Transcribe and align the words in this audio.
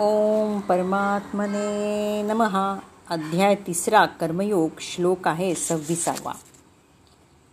ओम 0.00 0.60
परमात्मने 0.60 2.22
नमहा 2.22 2.78
अध्याय 3.10 3.54
तिसरा 3.54 4.06
कर्मयोग 4.06 4.70
श्लोक 4.80 5.28
आहे 5.28 5.54
सव्वीसावा. 5.54 6.32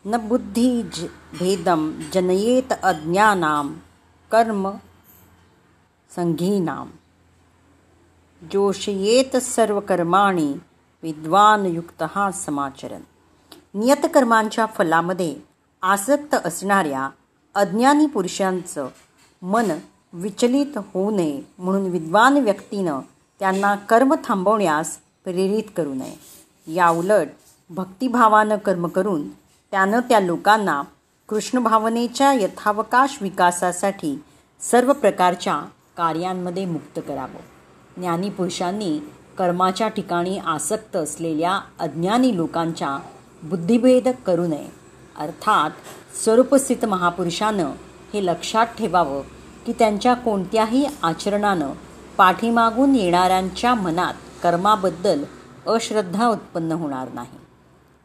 न 0.06 0.18
बुद्धी 0.18 0.84
ज 0.84 1.06
भेदम 1.40 2.02
जनयेत 2.14 2.74
अज्ञानाम 2.74 3.74
कर्म 4.32 4.72
संघीनाम 6.16 6.90
जोशयेत 8.52 9.38
सर्व 9.38 9.80
कर्माणी 9.80 10.54
विद्वान 11.04 11.66
युक्त 11.66 12.04
समाचरण 12.34 13.02
नियतकर्मांच्या 13.74 14.66
फलामध्ये 14.66 15.36
आसक्त 15.82 16.36
असणाऱ्या 16.36 17.10
अज्ञानी 17.56 18.06
पुरुषांचं 18.06 18.88
मन 19.42 19.72
विचलित 20.14 20.78
होऊ 20.78 21.12
नये 21.12 21.42
म्हणून 21.58 21.92
विद्वान 21.92 22.38
व्यक्तीनं 22.38 23.00
त्यांना 23.40 23.76
कर्म 23.76 24.16
थांबवण्यास 24.26 24.98
प्रेरित 25.24 25.64
करू 25.78 25.94
नये. 25.94 26.20
या 26.74 26.90
उलट 26.90 27.28
भक्तिभावानं 27.70 28.56
कर्म 28.56 28.88
करून 28.88 29.30
त्यानं 29.72 30.00
त्या 30.00 30.20
लोकांना 30.20 30.82
कृष्णभावनेच्या 31.30 32.34
यथावकाश 32.34 33.18
विकासासाठी 33.22 34.24
सर्व 34.60 34.94
प्रकारच्या 34.94 35.62
कार्यांमध्ये 35.98 36.66
मुक्त 36.66 37.00
करावं. 37.08 37.40
ज्ञानीपुरुषांनी 37.98 39.00
कर्माच्या 39.38 39.88
ठिकाणी 39.88 40.38
आसक्त 40.38 40.96
असलेल्या 40.96 41.60
अज्ञानी 41.80 42.38
लोकांच्या 42.38 43.00
बुद्धिभेद 43.44 44.08
करू 44.26 44.48
नये. 44.48 44.70
अर्थात 45.18 45.72
स्वरूपस्थित 46.24 46.86
महापुरुषानं 46.86 47.72
हे 48.14 48.26
लक्षात 48.26 48.66
ठेवावं 48.66 49.22
की 49.66 49.74
त्यांच्या 49.74 50.14
कोणत्याही 50.14 50.86
आचरणानं 51.04 51.72
पाठीमागून 52.18 52.96
येणाऱ्यांच्या 52.96 53.74
मनात 53.74 54.14
कर्माबद्दल 54.44 55.24
अश्रद्धा 55.68 56.28
उत्पन्न 56.28 56.72
होणार 56.72 57.08
नाही. 57.14 57.40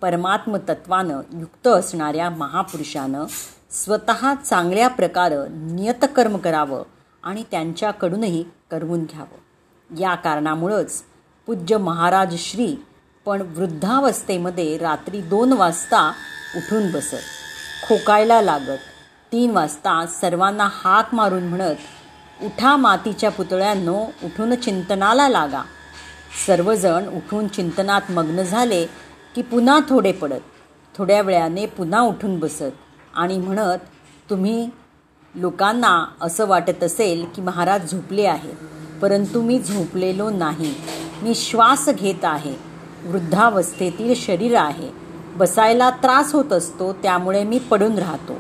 परमात्मतत्वानं 0.01 1.20
युक्त 1.33 1.67
असणाऱ्या 1.67 2.31
महापुरुषानं 2.31 3.25
स्वतः 3.70 4.34
चांगल्या 4.34 4.89
प्रकारे 4.89 5.36
नियतकर्म 5.48 6.36
करावं 6.36 6.83
आणि 7.23 7.42
त्यांच्याकडूनही 7.51 8.45
करवून 8.70 9.05
घ्यावं. 9.05 9.97
या 10.01 10.14
कारणामुळंच 10.14 11.03
पूज्य 11.47 11.77
महाराज 11.77 12.34
श्री 12.39 12.77
पण 13.27 13.42
वृद्धावस्थेमध्ये 13.56 14.79
रात्री 14.79 15.20
दोन 15.20 15.53
वाजता 15.53 16.12
उठून 16.56 16.91
बसत 16.92 17.25
खोकायला 17.89 18.41
लागत 18.42 18.79
तीन 19.33 19.51
वाजता 19.51 20.07
सर्वांना 20.07 20.69
हाक 20.73 21.15
मारून 21.15 21.43
म्हणत 21.43 22.45
उठा 22.45 22.77
मातीच्या 22.77 23.31
पुतळ्यांनो 23.31 23.97
उठून 24.25 24.55
चिंतनाला 24.55 25.29
लागा. 25.29 25.62
सर्वजण 26.47 27.09
उठून 27.09 27.48
चिंतनात 27.48 28.11
मग्न 28.11 28.43
झाले 28.43 28.85
की 29.35 29.43
पुन्हा 29.43 29.79
थोडे 29.89 30.12
पडत. 30.12 30.41
थोड्या 30.98 31.20
वेळाने 31.23 31.67
पुन्हा 31.67 32.01
उठून 32.01 32.39
बसत 32.39 32.77
आणि 33.15 33.39
म्हणत 33.39 33.79
तुम्ही 34.31 34.69
लोकांना 35.35 36.05
असं 36.20 36.47
वाटत 36.47 36.85
असेल 36.85 37.27
की 37.35 37.42
महाराज 37.42 37.91
झोपले 37.91 38.27
आहे 38.27 38.53
परंतु 39.03 39.42
मी 39.42 39.59
झोपलेलो 39.59 40.31
नाही. 40.31 40.75
मी 41.23 41.35
श्वास 41.35 41.89
घेत 41.89 42.25
आहे. 42.25 42.55
वृद्धावस्थेतील 43.05 44.15
शरीर 44.17 44.57
आहे. 44.57 44.91
बसायला 45.37 45.91
त्रास 45.91 46.33
होत 46.33 46.53
असतो 46.53 46.92
त्यामुळे 46.92 47.45
मी 47.45 47.59
पडून 47.59 47.98
राहतो. 47.98 48.39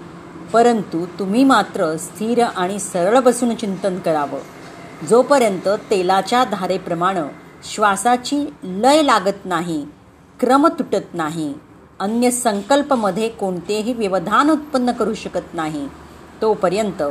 परंतु 0.52 1.06
तुम्ही 1.18 1.44
मात्र 1.44 1.96
स्थिर 1.96 2.42
आणि 2.44 2.78
सरळ 2.78 3.18
बसून 3.18 3.54
चिंतन 3.54 3.98
करावं. 3.98 5.06
जोपर्यंत 5.06 5.68
तेलाच्या 5.90 6.44
धारेप्रमाणे 6.44 7.20
श्वासाची 7.64 8.54
लय 8.62 9.02
लागत 9.02 9.44
नाही 9.44 9.86
क्रम 10.40 10.66
तुटत 10.66 11.14
नाही 11.14 11.54
अन्य 12.00 12.30
संकल्पमध्ये 12.30 13.28
कोणतेही 13.28 13.92
व्यवधान 13.92 14.50
उत्पन्न 14.50 14.92
करू 14.92 15.14
शकत 15.14 15.54
नाही 15.54 15.88
तोपर्यंत 16.42 17.02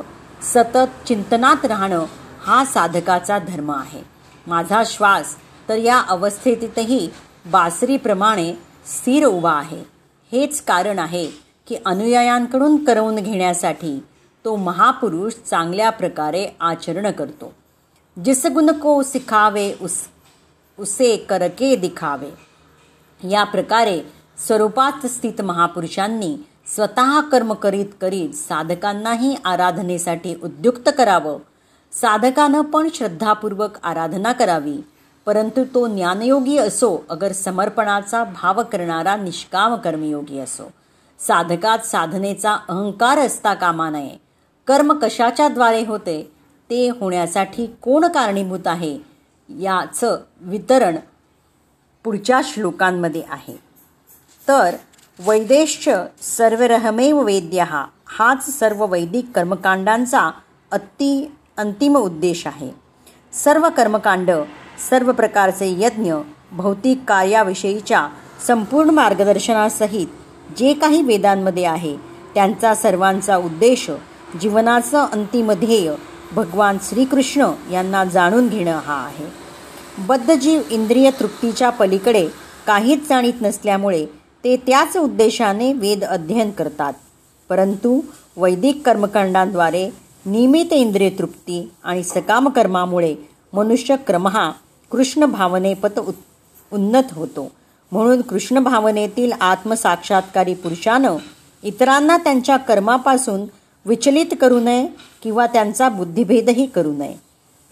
सतत 0.43 1.07
चिंतनात 1.07 1.65
राहणं 1.65 2.05
हा 2.41 2.63
साधकाचा 2.65 3.37
धर्म 3.37 3.71
आहे. 3.71 4.01
माझा 4.47 4.83
श्वास 4.85 5.35
तर 5.69 5.75
या 5.75 5.99
अवस्थेतही 5.99 7.09
बासरीप्रमाणे 7.45 8.53
स्थिर 8.87 9.25
उभा 9.25 9.53
आहे. 9.53 9.83
हेच 10.31 10.61
कारण 10.61 10.99
आहे 10.99 11.46
की 11.67 11.75
अनुयायांकडून 11.85 12.83
करवून 12.83 13.15
घेण्यासाठी 13.15 14.03
तो 14.45 14.55
महापुरुष 14.55 15.33
चांगल्या 15.49 15.89
प्रकारे 15.89 16.47
आचरण 16.59 17.11
करतो. 17.11 17.53
जिसगुण 18.25 18.71
को 18.71 19.03
सिखावे 19.03 19.73
उस 19.81 19.93
उसे 20.79 21.15
करके 21.15 21.75
दिखावे. 21.75 22.29
या 23.29 23.43
प्रकारे 23.43 24.01
स्वरूपात 24.47 25.05
स्थित 25.05 25.41
महापुरुषांनी 25.41 26.37
स्वतः 26.75 27.19
कर्म 27.19 27.53
करीत 27.53 27.85
करीत 28.01 28.29
साधकांनाही 28.29 29.35
आराधनेसाठी 29.45 30.35
उद्युक्त 30.43 30.89
करावं. 30.97 31.37
साधकानं 31.91 32.61
पण 32.61 32.87
श्रद्धापूर्वक 32.93 33.77
आराधना 33.83 34.31
करावी 34.31 34.77
परंतु 35.25 35.63
तो 35.63 35.87
ज्ञानयोगी 35.87 36.57
असो 36.57 37.05
अगर 37.09 37.31
समर्पणाचा 37.31 38.23
भाव 38.23 38.63
करणारा 38.63 39.15
निष्काम 39.15 39.75
कर्मयोगी 39.75 40.39
असो. 40.39 40.71
साधकात 41.19 41.79
साधनेचा 41.79 42.53
अहंकार 42.53 43.17
असता 43.17 43.53
कामा 43.53 43.89
नये. 43.89 44.17
कर्म 44.67 44.93
कशाच्या 44.93 45.47
द्वारे 45.47 45.85
होते 45.85 46.31
ते 46.69 46.89
होण्यासाठी 46.89 47.65
कोण 47.81 48.05
कारणीभूत 48.05 48.67
आहे 48.67 48.97
याचं 49.49 50.17
वितरण 50.41 50.95
पुढच्या 52.03 52.41
श्लोकांमध्ये 52.43 53.21
आहे. 53.29 53.59
तर 54.47 54.75
वैदेश्च 55.19 55.89
सर्वरहमेव 56.21 57.21
वेद्य 57.21 57.63
हा 57.63 57.85
हाच 58.07 58.59
सर्व 58.59 58.85
वैदिक 58.85 59.31
कर्मकांडांचा 59.35 60.31
अति 60.71 61.31
अंतिम 61.57 61.97
उद्देश 61.97 62.47
आहे. 62.47 62.71
सर्व 63.33 63.69
कर्मकांड 63.77 64.31
सर्व 64.89 65.11
प्रकारचे 65.11 65.69
यज्ञ 65.79 66.13
भौतिक 66.51 66.99
कार्याविषयीच्या 67.07 68.07
संपूर्ण 68.47 68.89
मार्गदर्शनासहित 68.89 70.07
जे 70.57 70.73
काही 70.73 71.01
वेदांमध्ये 71.01 71.65
आहे 71.65 71.97
त्यांचा 72.35 72.75
सर्वांचा 72.75 73.37
उद्देश 73.37 73.89
जीवनाचं 74.41 75.05
अंतिम 75.11 75.51
ध्येय 75.51 75.93
भगवान 76.35 76.77
श्रीकृष्ण 76.81 77.51
यांना 77.71 78.05
जाणून 78.05 78.47
घेणं 78.47 78.79
हा 78.79 79.05
आहे. 79.05 79.25
बद्धजीव 79.97 80.61
इंद्रिय 80.69 81.11
तृप्तीच्या 81.19 81.69
पलीकडे 81.69 82.27
काहीच 82.67 83.09
जाणीत 83.09 83.33
नसल्यामुळे 83.41 84.05
ते 84.43 84.57
त्याच 84.57 84.97
उद्देशाने 84.97 85.73
वेद 85.73 86.03
अध्ययन 86.03 86.51
करतात. 86.51 86.93
परंतु 87.49 88.01
वैदिक 88.37 88.85
कर्मकांडांद्वारे 88.85 89.89
नियमित 90.25 90.73
इंद्रिय 90.73 91.09
तृप्ती 91.09 91.71
आणि 91.83 92.03
सकाम 92.03 92.49
कर्मामुळे 92.49 93.15
मनुष्य 93.53 93.95
क्रमहा 94.07 94.51
कृष्ण 94.91 95.25
भावनेपत 95.25 95.99
उन्नत 96.73 97.03
होतो. 97.11 97.51
म्हणून 97.91 98.21
कृष्ण 98.21 98.59
भावनेतील 98.59 99.31
आत्मसाक्षात्कारी 99.41 100.53
पुरुषानं 100.53 101.17
इतरांना 101.63 102.17
त्यांच्या 102.17 102.57
कर्मापासून 102.57 103.45
विचलित 103.85 104.25
करू 104.41 104.59
नये 104.59 104.87
किंवा 105.23 105.47
त्यांचा 105.47 105.89
बुद्धिभेदही 105.89 106.65
करू 106.65 106.93
नये. 106.93 107.15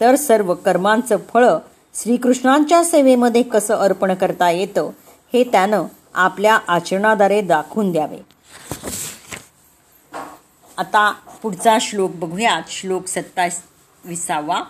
तर 0.00 0.14
सर्व 0.14 0.54
कर्मांचं 0.54 1.16
फळं 1.32 1.58
श्रीकृष्णांच्या 1.94 2.84
सेवेमध्ये 2.84 3.42
कसं 3.42 3.74
अर्पण 3.74 4.14
करता 4.14 4.50
येतं 4.50 4.90
हे 5.32 5.44
त्यानं 5.44 5.82
आपल्या 6.14 6.58
आचरणाद्वारे 6.68 7.40
दाखवून 7.40 7.92
द्यावे. 7.92 8.18
आता 10.78 11.14
पुढचा 11.42 11.78
श्लोक 11.80 12.10
बघूयात. 12.14 12.62
श्लोक 12.68 13.06
सत्तावीसावा. 13.06 14.62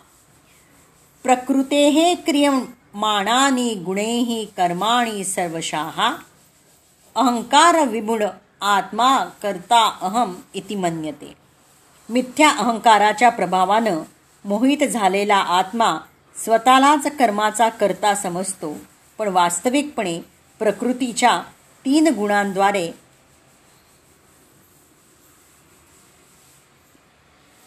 प्रकृते 1.23 1.89
हे 1.89 2.15
क्रियम 2.15 2.61
मानानी 2.97 3.75
गुणेही 3.75 4.45
कर्माणी 4.45 5.25
सर्वशाः। 5.25 6.01
अहंकार 7.15 7.87
विमुड 7.87 8.23
आत्मा 8.61 9.25
करता 9.43 9.99
अहम 10.03 10.35
इति 10.55 10.75
मन्यते। 10.75 11.35
मिथ्या 12.09 12.51
अहंकाराच्या 12.51 13.31
प्रभावानं 13.31 14.03
मोहित 14.45 14.87
झालेला 14.89 15.37
आत्मा 15.37 15.99
स्वतःलाच 16.45 17.07
कर्माचा 17.07 17.69
करता 17.69 18.15
समजतो 18.15 18.77
पण 19.19 19.29
वास्तविकपणे 19.29 20.19
प्रकृतीच्या 20.59 21.43
तीन 21.85 22.15
गुणांद्वारे 22.15 22.91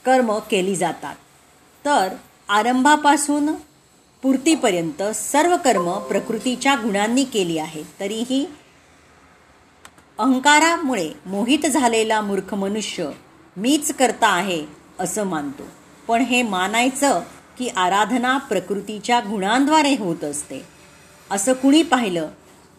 कर्म 0.06 0.38
केली 0.40 0.76
जातात. 0.76 1.16
तर 1.86 2.16
आरंभापासून 2.50 3.50
पूर्तीपर्यंत 4.24 5.04
सर्व 5.04 5.58
कर्म 5.58 6.00
प्रकृतीच्या 6.00 6.76
गुणांनी 6.76 7.24
केली 7.24 7.58
आहेत. 7.58 7.86
तरीही 8.00 8.46
अहंकारामुळे 10.20 11.10
मोहित 11.26 11.68
झालेला 11.68 12.22
मूर्ख 12.22 12.54
मनुष्य 12.54 13.10
मीच 13.58 13.94
करता 13.94 14.28
आहे 14.28 14.66
असं 15.00 15.24
मानतो. 15.24 15.64
पण 16.08 16.22
हे 16.22 16.42
मानायचं 16.44 17.22
की 17.60 17.68
आराधना 17.68 18.38
प्रकृतीच्या 18.38 19.20
गुणांद्वारे 19.20 19.96
होत 20.00 20.24
असते. 20.24 20.66
असं 21.32 21.54
कुणी 21.54 21.84
पाहिलं 21.84 22.28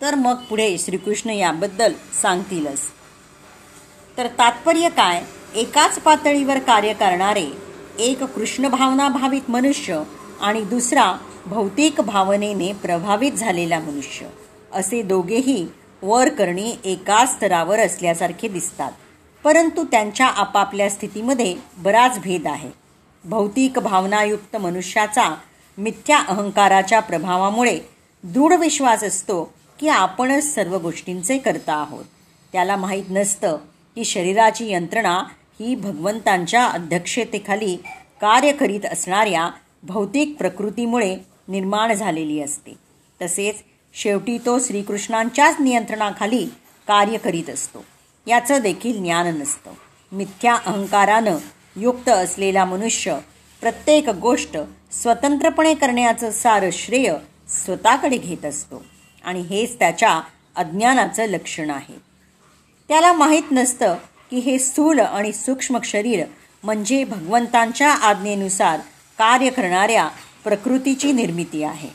तर 0.02 0.14
मग 0.14 0.34
पुढे 0.34 0.78
श्रीकृष्ण 0.78 1.30
याबद्दल 1.30 1.92
सांगतीलच. 2.22 2.80
तर 4.18 4.26
तात्पर्य 4.26 4.88
काय? 4.88 5.24
एकाच 5.54 5.98
पातळीवर 5.98 6.58
कार्य 6.58 6.92
करणारे 6.92 7.46
एक 7.98 8.22
कृष्ण 8.22 8.68
भावना 8.68 9.08
भावित 9.08 9.50
मनुष्य 9.50 10.02
आणि 10.40 10.60
दुसरा 10.60 11.14
भौतिक 11.46 12.00
भावनेने 12.00 12.72
प्रभावित 12.72 13.32
झालेला 13.32 13.78
मनुष्य. 13.78 14.26
असे 14.72 15.02
दोघेही 15.02 15.66
वर 16.02 16.28
करणे 16.28 16.70
एकाच 16.84 17.32
स्तरावर 17.32 17.78
असल्यासारखे 17.78 18.48
दिसतात. 18.48 18.92
परंतु 19.44 19.84
त्यांच्या 19.84 20.26
आपापल्या 20.26 20.90
स्थितीमध्ये 20.90 21.56
बराच 21.78 22.18
भेद 22.18 22.46
आहे. 22.46 22.70
भौतिक 23.24 23.78
भावनायुक्त 23.78 24.56
मनुष्याचा 24.56 25.34
मिथ्या 25.78 26.18
अहंकाराच्या 26.18 27.00
प्रभावामुळे 27.00 27.78
दृढ 28.24 28.52
विश्वास 28.52 29.04
असतो 29.04 29.54
की 29.80 29.88
आपणच 29.88 30.54
सर्व 30.54 30.78
गोष्टींचे 30.78 31.38
करता 31.38 31.74
आहोत. 31.74 32.04
त्याला 32.52 32.76
माहीत 32.76 33.04
नसतं 33.10 33.56
की 33.94 34.04
शरीराची 34.04 34.72
यंत्रणा 34.72 35.22
ही 35.60 35.74
भगवंतांच्या 35.74 36.66
अध्यक्षतेखाली 36.66 37.76
कार्य 38.20 38.52
करीत 38.52 38.86
असणाऱ्या 38.92 39.50
भौतिक 39.82 40.36
प्रकृतीमुळे 40.38 41.16
निर्माण 41.48 41.92
झालेली 41.92 42.40
असते. 42.40 42.74
तसेच 43.22 43.54
शेवटी 43.94 44.38
तो 44.38 44.58
श्रीकृष्णांच्याच 44.60 45.56
नियंत्रणाखाली 45.60 46.46
कार्य 46.88 47.18
करीत 47.18 47.50
असतो. 47.50 47.84
याचं 48.26 48.58
देखील 48.58 49.02
ज्ञान 49.02 49.26
नसतं. 49.26 49.70
मिथ्या 50.12 50.54
अहंकारानं 50.54 51.36
युक्त 51.76 52.08
असलेला 52.08 52.64
मनुष्य 52.64 53.18
प्रत्येक 53.60 54.08
गोष्ट 54.08 54.58
स्वतंत्रपणे 54.92 55.74
करण्याचं 55.74 56.30
सारं 56.30 56.70
श्रेय 56.72 57.14
स्वतःकडे 57.48 58.16
घेत 58.16 58.44
असतो. 58.44 58.84
आणि 59.24 59.40
हेच 59.40 59.78
त्याच्या 59.78 60.20
अज्ञानाचं 60.56 61.24
लक्षण 61.24 61.70
आहे. 61.70 61.94
त्याला 62.88 63.12
माहीत 63.12 63.42
नसतं 63.52 63.94
की 64.30 64.38
हे 64.38 64.58
स्थूल 64.58 65.00
आणि 65.00 65.32
सूक्ष्म 65.32 65.78
शरीर 65.84 66.24
म्हणजे 66.64 67.04
भगवंतांच्या 67.04 67.92
आज्ञेनुसार 67.92 68.80
कार्य 69.20 69.50
करणाऱ्या 69.50 70.08
प्रकृतीची 70.44 71.12
निर्मिती 71.12 71.62
आहे. 71.62 71.88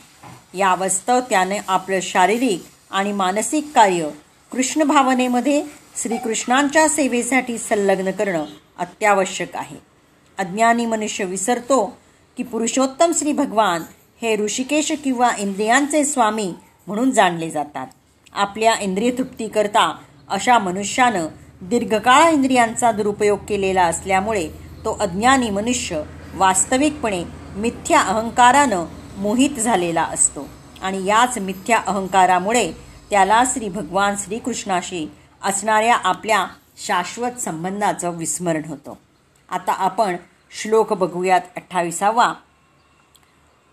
या 0.58 0.74
वास्तव 0.74 1.20
त्याने 1.20 1.58
आपलं 1.68 1.98
शारीरिक 2.02 2.64
आणि 2.90 3.12
मानसिक 3.12 3.72
कार्य 3.74 4.10
कृष्ण 4.52 4.82
भावनेमध्ये 4.82 5.64
श्रीकृष्णांच्या 6.02 6.88
सेवेसाठी 6.88 7.58
संलग्न 7.58 8.10
करणं 8.10 8.44
अत्यावश्यक 8.78 9.56
आहे. 9.56 9.76
अज्ञानी 10.38 10.86
मनुष्य 10.86 11.24
विसरतो 11.24 11.98
की 12.36 12.42
पुरुषोत्तम 12.42 13.12
श्री 13.18 13.32
भगवान 13.32 13.82
हे 14.22 14.36
ऋषिकेश 14.36 14.92
किंवा 15.04 15.30
इंद्रियांचे 15.38 16.04
स्वामी 16.04 16.54
म्हणून 16.86 17.10
जाणले 17.10 17.50
जातात. 17.50 17.86
आपल्या 18.32 18.74
इंद्रिय 18.80 19.10
तृप्तीकरता 19.10 19.96
अशा 20.28 20.58
मनुष्यानं 20.58 21.26
दीर्घकाळ 21.62 22.32
इंद्रियांचा 22.32 22.92
दुरुपयोग 22.92 23.38
केलेला 23.48 23.82
असल्यामुळे 23.82 24.48
तो 24.84 24.96
अज्ञानी 25.00 25.50
मनुष्य 25.50 26.02
वास्तविकपणे 26.36 27.24
मिथ्या 27.56 28.00
अहंकारानं 28.00 28.84
मोहित 29.18 29.50
झालेला 29.50 30.02
असतो. 30.02 30.48
आणि 30.82 31.04
याच 31.04 31.38
मिथ्या 31.38 31.82
अहंकारामुळे 31.86 32.72
त्याला 33.10 33.42
श्री 33.46 33.68
भगवान 33.68 34.14
श्रीकृष्णाशी 34.18 35.12
असणाऱ्या 35.42 35.96
आपल्या 35.96 36.46
शाश्वत 36.76 37.40
संबंधाचं 37.40 38.10
विस्मरण 38.10 38.62
होतं. 38.64 38.92
आता 39.50 39.72
आपण 39.72 40.16
श्लोक 40.50 40.92
बघूयात 40.92 41.40
अठ्ठावीसावा. 41.56 42.34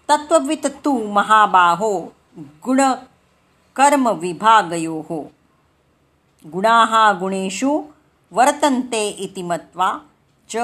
तत्ववित 0.10 0.66
तू 0.66 1.12
महाबाहो 1.12 2.14
गुण 2.38 2.82
कर्म 3.76 4.08
विभागयो. 4.08 5.00
हो 5.00 5.32
गुणाहा 6.52 7.12
गुणेषु 7.20 7.82
वर्तन्ते 8.32 9.08
इति 9.08 9.42
मत्वा 9.42 9.98
च 10.50 10.56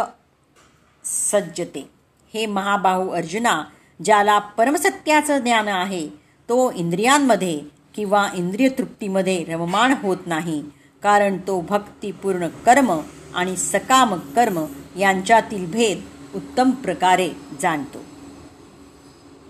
सज्जते. 1.05 1.89
हे 2.33 2.45
महाबाहू 2.45 3.09
अर्जुना 3.09 3.61
ज्याला 3.99 4.37
परमसत्याचं 4.39 5.39
ज्ञान 5.39 5.67
आहे 5.67 6.07
तो 6.49 6.71
इंद्रियांमध्ये 6.71 7.59
किंवा 7.95 8.27
इंद्रिय 8.35 8.69
तृप्तीमध्ये 8.69 9.43
रममाण 9.43 9.93
होत 10.01 10.27
नाही 10.27 10.61
कारण 11.03 11.37
तो 11.47 11.59
भक्तिपूर्ण 11.61 12.47
कर्म 12.65 12.91
आणि 13.35 13.55
सकाम 13.57 14.13
कर्म 14.35 14.59
यांच्यातील 14.99 15.65
भेद 15.71 16.01
उत्तम 16.35 16.71
प्रकारे 16.71 17.29
जाणतो. 17.61 17.99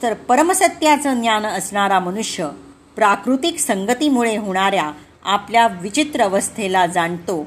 तर 0.01 0.13
परमसत्याचं 0.13 1.19
ज्ञान 1.22 1.46
असणारा 1.46 2.00
मनुष्य 2.00 2.50
प्राकृतिक 2.96 3.60
संगतीमुळे 3.60 4.36
होणाऱ्या 4.38 4.92
आपल्या 5.24 5.68
विचित्र 5.81 6.22
अवस्थेला 6.22 6.86
जाणतो. 6.86 7.44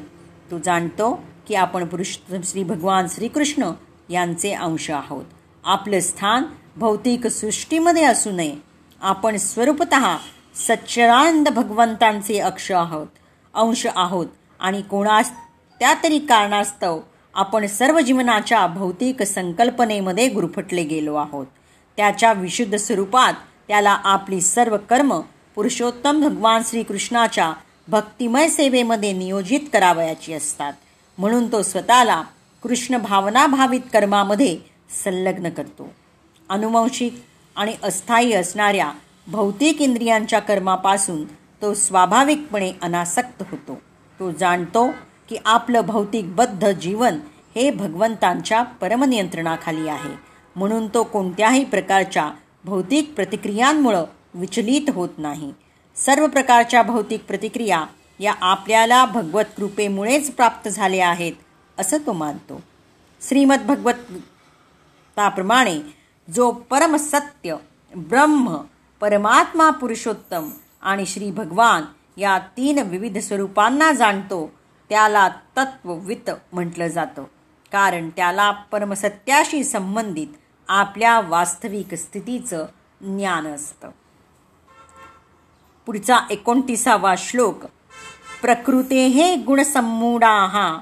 तो 0.50 0.58
जाणतो 0.58 1.12
की 1.48 1.54
आपण 1.54 1.84
पुरुष 1.84 2.16
श्री 2.44 2.62
भगवान 2.64 3.06
श्रीकृष्ण 3.10 3.70
यांचे 4.12 4.52
अंश 4.52 4.90
आहोत. 4.90 5.24
आपलं 5.64 6.00
स्थान 6.00 6.42
भौतिक 6.76 7.26
सृष्टीमध्ये 7.26 8.04
असू 8.04 8.30
नये. 8.30 8.56
आपण 9.00 9.36
स्वरूपत 9.36 9.94
सच्चरानंद 10.54 11.48
भगवंतांचे 11.48 12.38
अक्ष 12.38 12.70
आहोत 12.72 13.06
अंश 13.54 13.86
आहोत 13.96 14.26
आणि 14.60 14.82
कोणास 14.82 15.30
त्या 15.80 15.94
तरी 16.02 16.18
कारणास्तव 16.18 17.00
आपण 17.34 17.66
सर्व 17.66 18.00
जीवनाच्या 18.00 18.66
भौतिक 18.66 19.22
संकल्पनेमध्ये 19.22 20.28
गुरफटले 20.28 20.84
गेलो 20.84 21.14
आहोत. 21.14 21.46
त्याच्या 21.96 22.32
विशुद्ध 22.32 22.76
स्वरूपात 22.76 23.32
त्याला 23.68 23.90
आपली 23.90 24.40
सर्व 24.40 24.76
कर्म 24.90 25.20
पुरुषोत्तम 25.54 26.20
भगवान 26.20 26.62
श्रीकृष्णाच्या 26.66 27.52
भक्तिमय 27.88 28.48
सेवेमध्ये 28.48 29.12
नियोजित 29.12 29.60
करावयाची 29.72 30.32
असतात. 30.32 30.72
म्हणून 31.18 31.52
तो 31.52 31.62
स्वतःला 31.62 32.22
कृष्ण 32.62 32.96
भावनाभावित 32.96 33.80
कर्मामध्ये 33.92 34.58
संलग्न 35.04 35.48
करतो. 35.50 35.92
अनुवंशिक 36.48 37.14
आणि 37.56 37.74
अस्थायी 37.82 38.32
असणाऱ्या 38.32 38.92
भौतिक 39.26 39.82
इंद्रियांच्या 39.82 40.38
कर्मापासून 40.38 41.24
तो 41.62 41.74
स्वाभाविकपणे 41.74 42.72
अनासक्त 42.82 43.42
होतो. 43.50 43.80
तो 44.20 44.30
जाणतो 44.30 44.90
की 45.28 45.36
आपलं 45.44 45.80
भौतिकबद्ध 45.80 46.70
जीवन 46.70 47.18
हे 47.56 47.70
भगवंतांच्या 47.70 48.62
परमनियंत्रणाखाली 48.62 49.88
आहे. 49.88 50.14
म्हणून 50.56 50.88
तो 50.88 51.02
कोणत्याही 51.02 51.64
प्रकारच्या 51.64 52.30
भौतिक 52.64 53.12
प्रतिक्रियांमुळं 53.14 54.04
विचलित 54.34 54.90
होत 54.94 55.08
नाही. 55.18 55.52
सर्व 55.96 56.26
प्रकारच्या 56.26 56.82
भौतिक 56.82 57.24
प्रतिक्रिया 57.24 57.84
या 58.20 58.34
आपल्याला 58.40 59.04
भगवत 59.04 59.44
कृपेमुळेच 59.56 60.30
प्राप्त 60.30 60.68
झाल्या 60.68 61.08
आहेत 61.08 61.32
असं 61.82 61.96
तो 62.06 62.12
मानतो. 62.12 62.60
श्रीमद 63.28 63.66
भगवताप्रमाणे 63.66 65.80
जो 66.34 66.52
परमसत्य 66.52 67.56
ब्रह्म 67.96 68.56
परमात्मा 69.00 69.70
पुरुषोत्तम 69.70 70.50
आणि 70.82 71.06
श्री 71.06 71.30
भगवान 71.30 71.82
या 72.16 72.38
तीन 72.38 72.78
विविध 72.78 73.18
स्वरूपांना 73.18 73.92
जाणतो 73.92 74.52
त्याला 74.88 75.28
तत्ववित 75.28 76.30
म्हटलं 76.52 76.86
जातं. 76.86 77.24
कारण 77.72 78.10
त्याला 78.16 78.50
परमसत्याशी 78.50 79.64
संबंधित 79.64 80.26
आपल्या 80.68 81.20
वास्तविक 81.20 81.94
स्थितीचं 81.94 82.66
ज्ञान 83.00 83.46
असतं. 83.46 83.90
पुढचा 85.86 86.18
एकोणतीसावा 86.30 87.14
श्लोक 87.18 87.56
प्रकृते 88.42 89.06
हे 89.06 89.36
हा 90.46 90.78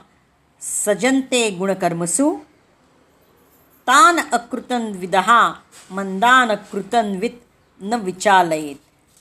सजन्ते 0.60 1.50
गुणकर्मसु 1.50 2.34
तान 3.86 4.20
अकृतन 4.32 4.92
विदहा 4.94 5.52
मंदान 5.90 6.54
कृतनवित 6.54 7.30
न 7.80 7.94
विचालयेत. 7.94 8.76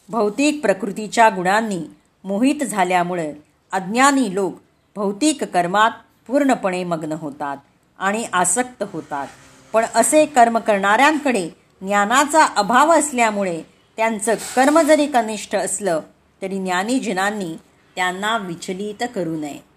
भौतिक 0.10 0.62
प्रकृतीच्या 0.62 1.30
गुणांनी 1.30 1.82
मोहित 2.24 2.64
झाल्यामुळे 2.64 3.34
अज्ञानी 3.72 4.36
लोक 4.36 4.56
भौतिक 4.96 5.44
कर्मात 5.44 5.92
पूर्णपणे 6.28 6.84
मग्न 6.84 7.12
होतात 7.12 7.58
आणि 8.00 8.28
आसक्त 8.34 8.84
होतात. 8.94 9.28
पण 9.74 9.86
असे 9.96 10.26
कर्म 10.26 10.58
करणाऱ्यांकडे 10.58 11.50
ज्ञानाचा 11.82 12.46
अभाव 12.46 12.92
असल्यामुळे 12.92 13.62
त्यांचं 13.98 14.34
कर्म 14.34 14.82
जरी 14.82 15.08
कनिष्ठ 15.08 15.56
असलं 15.56 16.02
तरी 16.42 16.58
ज्ञानीजनांनी 16.58 17.56
त्यांना 17.96 18.38
विचलित 18.38 19.04
करू 19.16 19.36
नये. 19.38 19.69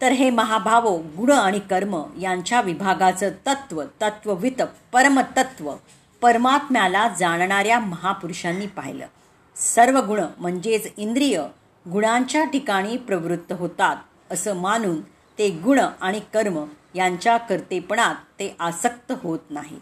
तर 0.00 0.12
हे 0.12 0.30
महाभावो 0.30 0.96
गुण 1.16 1.30
आणि 1.30 1.58
कर्म 1.58 2.02
यांच्या 2.20 2.60
विभागाचं 2.60 3.30
तत्व 3.46 3.82
तत्ववित 4.02 4.62
परमतत्व 4.92 5.72
परमात्म्याला 6.22 7.08
जाणणाऱ्या 7.18 7.78
महापुरुषांनी 7.80 8.66
पाहिलं. 8.66 9.06
सर्व 9.56 10.00
गुण 10.00 10.20
म्हणजेच 10.38 10.92
इंद्रिय 10.96 11.42
गुणांच्या 11.86 12.44
ठिकाणी 12.44 12.96
प्रवृत्त 12.96 13.52
होतात 13.52 13.96
असं 14.30 14.56
मानून 14.56 15.00
ते 15.38 15.50
गुण 15.50 15.80
आणि 16.00 16.20
कर्म 16.34 16.64
यांच्या 16.94 17.36
कर्तेपणात 17.36 18.14
ते 18.38 18.56
आसक्त 18.60 19.12
होत 19.22 19.38
नाही. 19.50 19.80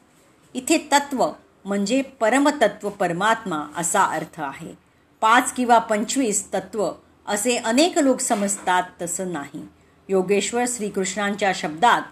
इथे 0.54 0.78
तत्व 0.92 1.30
म्हणजे 1.64 2.02
परमतत्व 2.02 2.88
परमात्मा 2.88 3.64
असा 3.76 4.04
अर्थ 4.04 4.40
आहे. 4.40 4.75
पाच 5.21 5.52
किंवा 5.52 5.78
पंचवीस 5.78 6.52
तत्व 6.54 6.90
असे 7.26 7.56
अनेक 7.56 7.99
लोक 7.99 8.21
समजतात 8.21 8.83
तसं 9.02 9.33
नाही. 9.33 9.68
योगेश्वर 10.08 10.64
श्रीकृष्णांच्या 10.68 11.52
शब्दात 11.54 12.02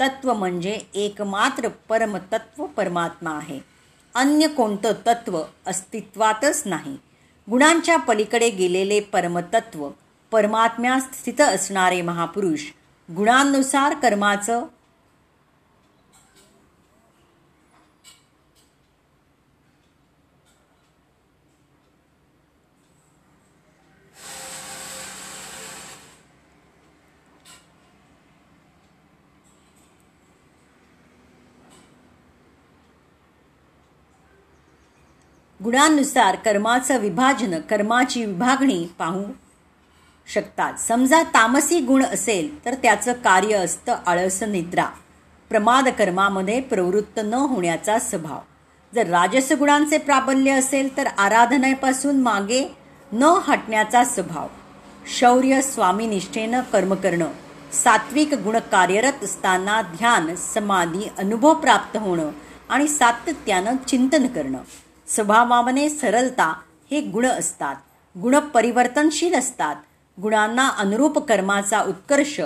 तत्व 0.00 0.34
म्हणजे 0.34 0.80
एकमात्र 0.94 1.68
परमतत्व 1.68 2.66
परमात्मा 2.66 3.30
आहे. 3.30 3.60
अन्य 4.14 4.48
कोणतं 4.48 4.92
तत्व 5.06 5.42
अस्तित्वातच 5.66 6.62
नाही. 6.66 6.96
गुणांच्या 7.50 7.96
पलीकडे 7.96 8.50
गेलेले 8.50 9.00
परमतत्व 9.00 9.88
परमात्म्या 10.30 11.00
स्थित 11.00 11.40
असणारे 11.40 12.02
महापुरुष 12.02 12.60
गुणांनुसार 13.16 13.94
कर्माचं 13.94 14.64
गुणांनुसार 35.64 36.36
कर्माचं 36.36 36.98
विभाजन 36.98 37.60
कर्माची 37.60 38.24
विभागणी 38.24 38.86
पाहू 38.98 39.22
शकतात. 40.34 40.72
समजा 40.74 41.22
तामसी 41.22 41.80
गुण 41.80 42.04
असेल 42.04 42.64
तर 42.64 42.74
त्याचं 42.74 43.12
कार्य 43.12 43.54
असतं 43.54 43.96
आळस 44.06 44.42
निद्रा. 44.42 44.84
प्रमाद 45.48 45.88
कर्मामध्ये 45.88 46.60
प्रवृत्त 46.60 47.20
न 47.24 47.34
होण्याचा 47.34 47.98
स्वभाव. 47.98 48.38
जर 48.94 49.06
राजस 49.06 49.52
गुणांचे 49.52 49.98
प्राबल्य 49.98 50.50
असेल 50.50 50.96
तर 50.96 51.06
आराधनेपासून 51.06 52.16
मागे 52.16 52.76
न 53.12 53.22
हटण्याचा 53.22 54.04
स्वभाव. 54.04 54.46
शौर्य 55.18 55.62
स्वामीनिष्ठेनं 55.62 56.60
कर्म 56.60 56.94
करणं. 56.94 57.28
सात्विक 57.72 58.34
गुण 58.34 58.58
कार्यरत 58.58 59.24
असताना 59.24 59.82
ध्यान 59.82 60.34
समाधी 60.34 61.08
अनुभव 61.18 61.54
प्राप्त 61.54 61.96
होणं 61.96 62.30
आणि 62.68 62.88
सातत्यानं 62.88 63.76
चिंतन 63.76 64.26
करणं. 64.26 64.58
स्वभावाने 65.08 65.88
सरलता 65.88 66.52
हे 66.90 67.00
गुण 67.00 67.26
असतात. 67.26 67.76
गुण 68.16 68.38
परिवर्तनशील 68.38 69.34
असतात. 69.34 69.76
गुणांना 70.18 70.68
अनुरूप 70.68 71.18
कर्माचा 71.18 71.80
उत्कर्ष 71.82 72.40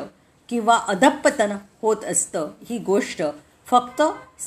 किंवा 0.49 0.76
अधपतन 0.88 1.57
होत 1.83 2.04
असतं 2.04 2.50
ही 2.71 2.78
गोष्ट 2.78 3.23
फक्त 3.66 4.02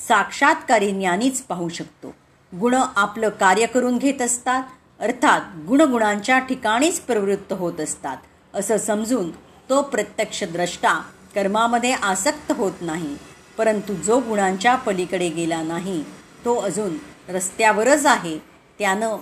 साक्षात्कारी 0.08 0.92
ज्ञानीच 0.92 1.42
पाहू 1.42 1.70
शकतो. 1.70 2.14
गुण 2.54 2.76
आपलं 2.96 3.30
कार्य 3.30 3.66
करून 3.66 3.98
घेत 3.98 4.22
असतात 4.22 4.64
अर्थात 5.00 5.42
गुणगुणांच्या 5.68 6.40
ठिकाणीच 6.40 7.00
प्रवृत्त 7.00 7.54
होत 7.54 7.80
असतात. 7.80 8.18
असं 8.54 8.78
समजून 8.78 9.32
तो 9.70 9.82
प्रत्यक्ष 9.82 10.44
द्रष्टा 10.44 10.94
कर्मामध्ये 11.36 11.92
आसक्त 11.92 12.52
होत 12.52 12.82
नाही 12.82 13.16
परंतु 13.58 13.94
जो 13.94 14.20
गुणांच्या 14.20 14.76
पलीकडे 14.76 15.30
गेला 15.30 15.62
नाही 15.64 16.04
तो 16.46 16.56
अजून 16.56 16.98
रस्त्यावरच 17.30 18.06
आहे. 18.06 18.40
त्यानं 18.80 19.18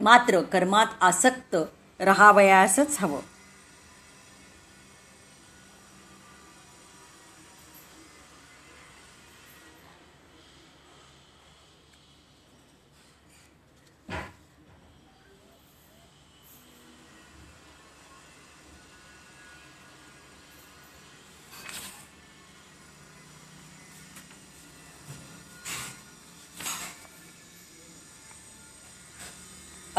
मात्र 0.00 0.40
कर्मात 0.40 0.86
आसक्त 1.00 1.56
राहावयासच 2.00 2.96
हवं. 2.98 3.20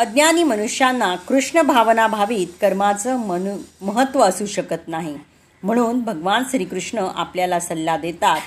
अज्ञानी 0.03 0.43
मनुष्यांना 0.43 1.15
कृष्ण 1.15 1.62
भावना 1.62 2.05
भावीत 2.07 2.48
कर्माचं 2.62 3.17
मनु 3.17 3.55
महत्त्व 3.81 4.22
असू 4.22 4.45
शकत 4.45 4.88
नाही. 4.88 5.15
म्हणून 5.63 6.00
भगवान 6.00 6.43
श्रीकृष्ण 6.51 7.05
आपल्याला 7.15 7.60
सल्ला 7.60 7.95
देतात 7.98 8.39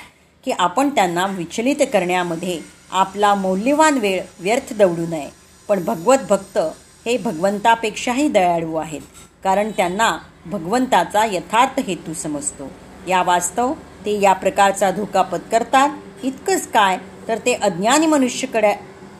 की 0.44 0.52
आपण 0.58 0.88
त्यांना 0.88 1.26
विचलित 1.26 1.82
करण्यामध्ये 1.92 2.58
आपला 2.90 3.34
मौल्यवान 3.34 3.98
वेळ 3.98 4.20
व्यर्थ 4.40 4.72
दवडू 4.72 5.06
नये. 5.06 5.28
पण 5.68 5.84
भगवत 5.84 6.26
भक्त 6.30 6.58
हे 7.06 7.16
भगवंतापेक्षाही 7.18 8.28
दयाळू 8.28 8.74
आहेत 8.76 9.00
कारण 9.44 9.70
त्यांना 9.70 10.10
भगवंताचा 10.46 11.24
यथार्थ 11.24 11.80
हेतू 11.80 12.14
समजतो. 12.14 12.70
या 13.08 13.22
वास्तव 13.22 13.72
ते 14.04 14.20
या 14.20 14.32
प्रकारचा 14.32 14.90
धोका 14.90 15.22
पत्करतात. 15.22 15.88
इतकंच 16.22 16.68
काय 16.68 16.98
तर 17.28 17.38
ते 17.38 17.54
अज्ञानी 17.54 18.06
मनुष्यकडे 18.06 18.72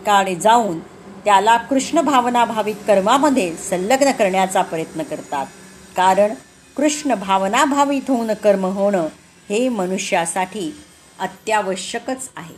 काळे 0.07 0.35
जाऊन 0.35 0.78
त्याला 1.26 1.56
कृष्ण 1.56 2.00
भावना 2.00 2.45
भावित 2.45 2.75
कर्मामध्ये 2.75 3.56
संलग्न 3.56 4.11
करण्याचा 4.11 4.62
प्रयत्न 4.62 5.02
करतात. 5.02 5.47
कारण 5.97 6.35
कृष्ण 6.76 7.14
भावना 7.14 7.64
भावित 7.64 8.02
होऊन 8.09 8.35
कर्म 8.35 8.64
होणं 8.64 9.06
हे 9.49 9.68
मनुष्यासाठी 9.68 10.76
अत्यावश्यकच 11.18 12.30
आहे. 12.37 12.54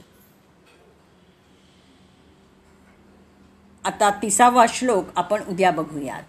आता 3.84 4.10
तिसावा 4.10 4.66
श्लोक 4.68 5.04
आपण 5.16 5.40
उद्या 5.48 5.70
बघूयात. 5.70 6.22